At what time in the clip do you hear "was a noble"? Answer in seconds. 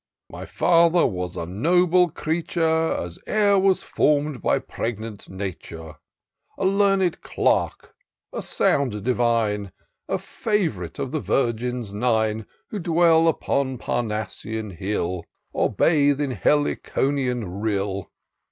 1.07-2.09